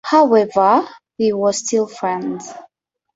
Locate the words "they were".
1.19-1.53